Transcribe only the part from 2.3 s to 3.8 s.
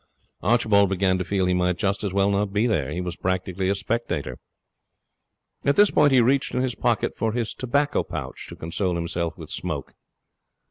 not be there. He was practically a